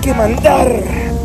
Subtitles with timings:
[0.00, 0.82] que mandar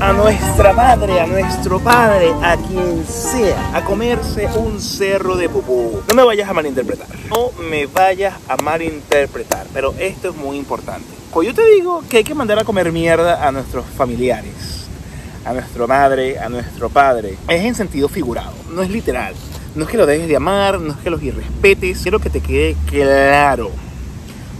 [0.00, 6.02] a nuestra madre, a nuestro padre, a quien sea, a comerse un cerro de pupú.
[6.08, 7.08] No me vayas a malinterpretar.
[7.30, 9.66] No me vayas a malinterpretar.
[9.72, 11.06] Pero esto es muy importante.
[11.30, 14.86] Cuando yo te digo que hay que mandar a comer mierda a nuestros familiares,
[15.44, 19.34] a nuestra madre, a nuestro padre, es en sentido figurado, no es literal.
[19.74, 22.00] No es que lo dejes de amar, no es que los irrespetes.
[22.02, 23.70] Quiero que te quede claro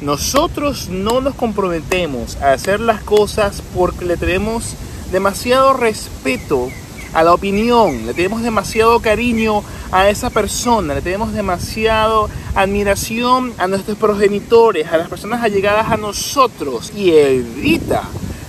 [0.00, 4.74] nosotros no nos comprometemos a hacer las cosas porque le tenemos
[5.10, 6.68] demasiado respeto
[7.14, 13.66] a la opinión, le tenemos demasiado cariño a esa persona, le tenemos demasiado admiración a
[13.66, 18.04] nuestros progenitores, a las personas allegadas a nosotros y evita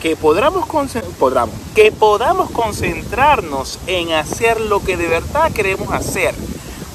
[0.00, 0.66] que podamos,
[1.74, 6.34] que podamos concentrarnos en hacer lo que de verdad queremos hacer.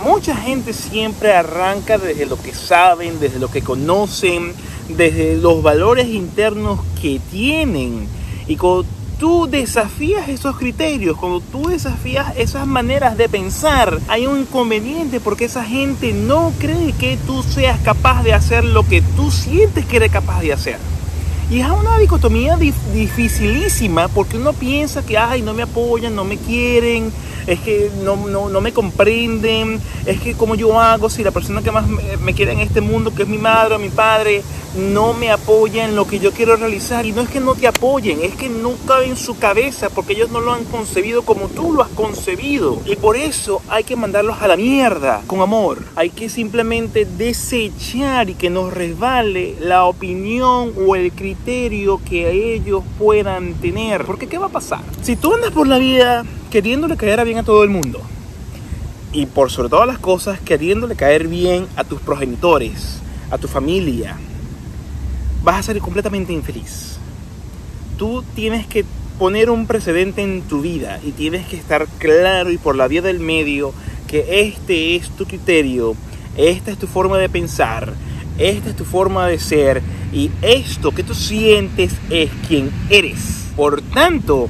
[0.04, 4.54] Mucha gente siempre arranca desde lo que saben, desde lo que conocen,
[4.88, 8.08] desde los valores internos que tienen.
[8.48, 8.86] Y cuando
[9.20, 15.46] tú desafías esos criterios, cuando tú desafías esas maneras de pensar, hay un inconveniente porque
[15.46, 19.98] esa gente no cree que tú seas capaz de hacer lo que tú sientes que
[19.98, 20.78] eres capaz de hacer.
[21.52, 26.38] Y es una dicotomía dificilísima porque uno piensa que, ay, no me apoyan, no me
[26.38, 27.12] quieren,
[27.50, 31.72] es que no, no, me comprenden, es que como yo hago si la persona que
[31.72, 34.44] más me, quiere en este mundo, que es mi madre o mi padre,
[34.78, 37.08] no me apoya en lo que yo quiero realizar.
[37.08, 40.14] Y no es que no te apoyen, es que no cabe en su cabeza porque
[40.14, 42.80] ellos no lo han concebido como tú lo has concebido.
[42.86, 45.80] Y por eso hay que mandarlos a la mierda con amor.
[45.96, 52.84] Hay que simplemente desechar y que nos resbale la opinión o el criterio que ellos
[53.00, 54.06] puedan tener.
[54.06, 54.82] Porque ¿qué va a pasar?
[55.02, 58.02] Si tú andas por la vida queriéndole caer bien a todo el mundo.
[59.12, 63.00] Y por sobre todas las cosas, queriéndole caer bien a tus progenitores,
[63.32, 64.18] a tu familia,
[65.44, 66.98] vas a ser completamente infeliz.
[67.98, 68.86] Tú tienes que
[69.18, 73.02] poner un precedente en tu vida y tienes que estar claro y por la vía
[73.02, 73.74] del medio
[74.08, 75.96] que este es tu criterio,
[76.38, 77.94] esta es tu forma de pensar,
[78.38, 79.82] esta es tu forma de ser
[80.14, 83.48] y esto que tú sientes es quien eres.
[83.56, 84.50] Por tanto,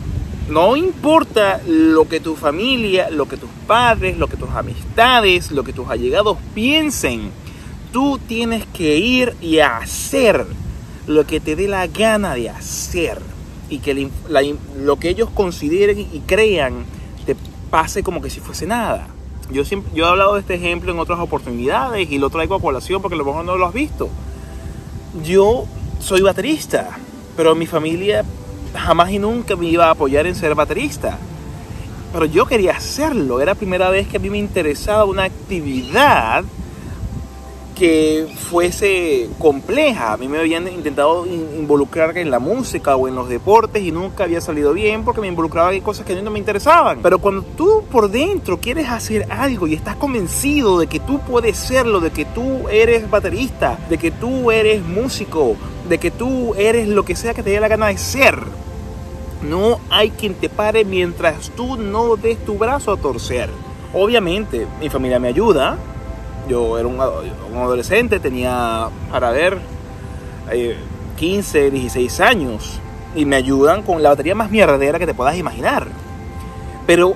[0.49, 5.63] no importa lo que tu familia, lo que tus padres, lo que tus amistades, lo
[5.63, 7.31] que tus allegados piensen,
[7.91, 10.45] tú tienes que ir y hacer
[11.07, 13.19] lo que te dé la gana de hacer
[13.69, 14.09] y que
[14.79, 16.85] lo que ellos consideren y crean
[17.25, 17.35] te
[17.69, 19.07] pase como que si fuese nada.
[19.51, 22.61] Yo, siempre, yo he hablado de este ejemplo en otras oportunidades y lo traigo a
[22.61, 24.09] colación porque a lo mejor no lo has visto.
[25.23, 25.65] Yo
[25.99, 26.97] soy baterista,
[27.35, 28.23] pero mi familia
[28.73, 31.17] jamás y nunca me iba a apoyar en ser baterista.
[32.11, 33.41] Pero yo quería hacerlo.
[33.41, 36.43] Era la primera vez que a mí me interesaba una actividad
[37.79, 40.11] que fuese compleja.
[40.11, 44.25] A mí me habían intentado involucrar en la música o en los deportes y nunca
[44.25, 46.99] había salido bien porque me involucraba en cosas que no me interesaban.
[47.01, 51.55] Pero cuando tú por dentro quieres hacer algo y estás convencido de que tú puedes
[51.57, 55.55] serlo, de que tú eres baterista, de que tú eres músico,
[55.87, 58.39] de que tú eres lo que sea que te dé la gana de ser.
[59.41, 63.49] No hay quien te pare mientras tú no des tu brazo a torcer.
[63.93, 65.77] Obviamente, mi familia me ayuda.
[66.47, 69.59] Yo era un, adolescente, tenía, para ver,
[71.17, 72.79] 15, eh, 16 años.
[73.15, 75.87] Y me ayudan con la batería más mierdera que te puedas imaginar.
[76.85, 77.15] Pero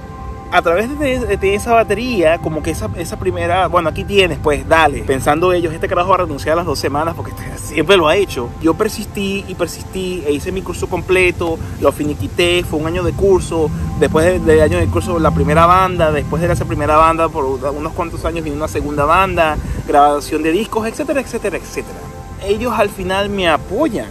[0.54, 5.02] a través de, esa batería, como que esa, esa, primera, bueno, aquí tienes, pues dale,
[5.02, 8.16] pensando ellos, este carajo va a renunciar a las dos semanas porque siempre lo ha
[8.16, 8.50] hecho.
[8.62, 13.14] Yo persistí y persistí e hice mi curso completo, lo finiquité, fue un año de
[13.14, 17.46] curso, después del año de curso la primera banda, después de esa primera banda por
[17.46, 21.98] unos cuantos años vino una segunda banda, grabación de discos, etcétera, etcétera, etcétera.
[22.46, 24.10] Ellos al final me apoyan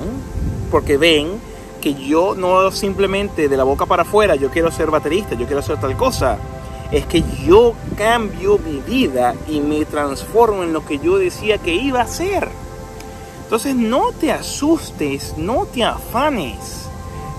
[0.72, 1.51] porque ven
[1.82, 5.58] que yo no simplemente de la boca para afuera, yo quiero ser baterista, yo quiero
[5.58, 6.38] hacer tal cosa.
[6.90, 11.74] Es que yo cambio mi vida y me transformo en lo que yo decía que
[11.74, 12.48] iba a ser.
[13.44, 16.82] Entonces no te asustes, no te afanes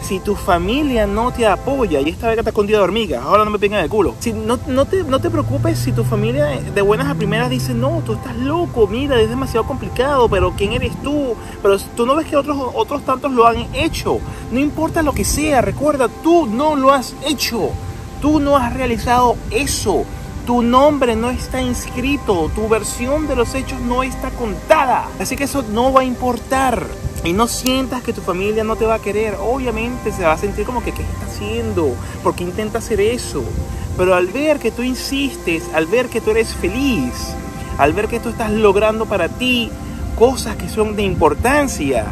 [0.03, 3.45] si tu familia no te apoya y esta vez que te escondida de hormigas, ahora
[3.45, 4.15] no me pegan el culo.
[4.19, 7.73] Si no, no, te, no te preocupes si tu familia de buenas a primeras dice,
[7.73, 11.35] no, tú estás loco, mira, es demasiado complicado, pero ¿quién eres tú?
[11.61, 14.19] Pero tú no ves que otros, otros tantos lo han hecho.
[14.51, 17.69] No importa lo que sea, recuerda, tú no lo has hecho.
[18.21, 20.05] Tú no has realizado eso.
[20.45, 25.07] Tu nombre no está inscrito, tu versión de los hechos no está contada.
[25.19, 26.85] Así que eso no va a importar
[27.23, 30.37] y no sientas que tu familia no te va a querer, obviamente se va a
[30.37, 31.95] sentir como que ¿qué está haciendo?
[32.21, 33.43] ¿Por qué intenta hacer eso?
[33.97, 37.33] Pero al ver que tú insistes, al ver que tú eres feliz,
[37.77, 39.71] al ver que tú estás logrando para ti
[40.17, 42.05] cosas que son de importancia,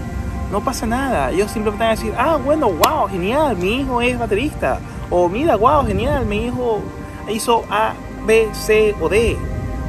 [0.52, 1.32] no pasa nada.
[1.32, 4.80] Ellos simplemente van a decir, ah, bueno, wow, genial, mi hijo es baterista.
[5.10, 6.82] O mira, wow, genial, mi hijo
[7.30, 7.94] hizo A,
[8.26, 9.38] B, C o D.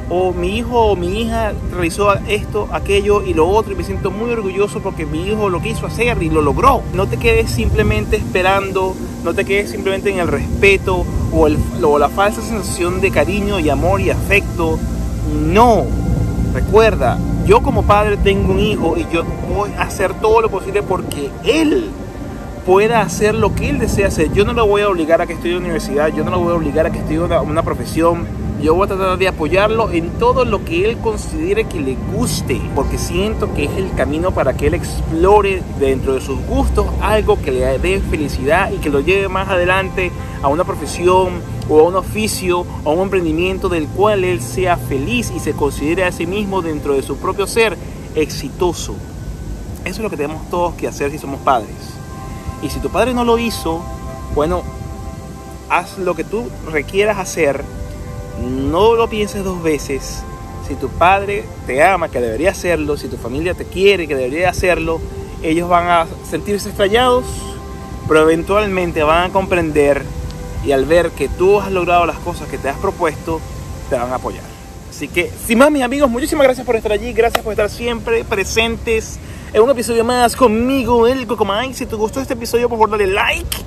[0.09, 4.11] O mi hijo o mi hija realizó esto, aquello y lo otro y me siento
[4.11, 6.81] muy orgulloso porque mi hijo lo quiso hacer y lo logró.
[6.93, 11.97] No te quedes simplemente esperando, no te quedes simplemente en el respeto o, el, o
[11.97, 14.77] la falsa sensación de cariño y amor y afecto.
[15.45, 15.85] No,
[16.53, 19.23] recuerda, yo como padre tengo un hijo y yo
[19.53, 21.89] voy a hacer todo lo posible porque él
[22.65, 24.31] pueda hacer lo que él desea hacer.
[24.33, 26.55] Yo no lo voy a obligar a que estudie universidad, yo no lo voy a
[26.55, 28.25] obligar a que estudie una, una profesión.
[28.63, 32.61] Yo voy a tratar de apoyarlo en todo lo que él considere que le guste,
[32.73, 37.41] porque siento que es el camino para que él explore dentro de sus gustos algo
[37.41, 41.83] que le dé felicidad y que lo lleve más adelante a una profesión o a
[41.83, 46.13] un oficio o a un emprendimiento del cual él sea feliz y se considere a
[46.13, 47.77] sí mismo dentro de su propio ser
[48.15, 48.95] exitoso.
[49.83, 51.75] Eso es lo que tenemos todos que hacer si somos padres.
[52.61, 53.81] Y si tu padre no lo hizo,
[54.33, 54.63] bueno,
[55.67, 57.61] haz lo que tú requieras hacer.
[58.41, 60.23] No lo pienses dos veces.
[60.67, 64.49] Si tu padre te ama, que debería hacerlo, si tu familia te quiere, que debería
[64.49, 65.01] hacerlo,
[65.41, 67.25] ellos van a sentirse extrañados,
[68.07, 70.03] pero eventualmente van a comprender
[70.65, 73.41] y al ver que tú has logrado las cosas que te has propuesto,
[73.89, 74.43] te van a apoyar.
[74.89, 78.23] Así que, sin más, mis amigos, muchísimas gracias por estar allí, gracias por estar siempre
[78.23, 79.19] presentes
[79.51, 81.73] en un episodio más conmigo, el Cocomay.
[81.73, 83.57] Si te gustó este episodio, por favor, dale like.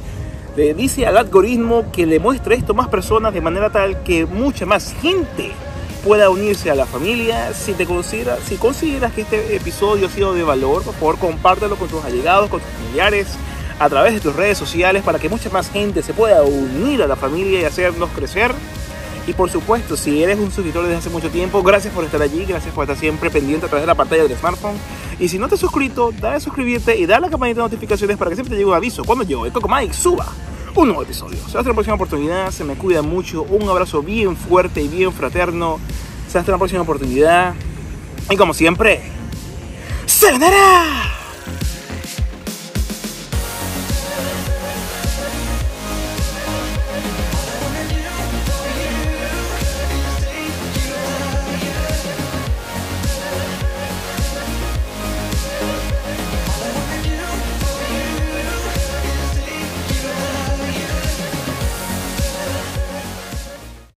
[0.56, 4.24] Le dice al algoritmo que le muestre esto a más personas de manera tal que
[4.24, 5.52] mucha más gente
[6.02, 7.52] pueda unirse a la familia.
[7.52, 11.76] Si te consideras, si consideras que este episodio ha sido de valor, por favor, compártelo
[11.76, 13.26] con tus allegados, con tus familiares,
[13.78, 17.06] a través de tus redes sociales para que mucha más gente se pueda unir a
[17.06, 18.50] la familia y hacernos crecer.
[19.26, 22.44] Y por supuesto, si eres un suscriptor desde hace mucho tiempo, gracias por estar allí,
[22.44, 24.76] gracias por estar siempre pendiente a través de la pantalla del smartphone.
[25.18, 27.64] Y si no te has suscrito, dale a suscribirte y dale a la campanita de
[27.64, 30.26] notificaciones para que siempre te llegue un aviso cuando yo, el Coco Mike, suba
[30.74, 31.38] un nuevo episodio.
[31.48, 35.12] Se hasta la próxima oportunidad, se me cuida mucho, un abrazo bien fuerte y bien
[35.12, 35.80] fraterno.
[36.28, 37.54] Se hasta la próxima oportunidad.
[38.30, 39.00] Y como siempre,
[40.06, 41.15] ¡Sayonara!